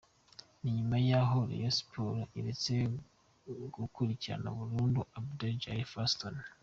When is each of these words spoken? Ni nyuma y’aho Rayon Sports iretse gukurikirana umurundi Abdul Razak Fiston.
Ni 0.61 0.69
nyuma 0.77 0.97
y’aho 1.09 1.37
Rayon 1.49 1.73
Sports 1.79 2.29
iretse 2.39 2.73
gukurikirana 3.77 4.47
umurundi 4.53 4.99
Abdul 5.17 5.51
Razak 5.63 5.89
Fiston. 5.91 6.35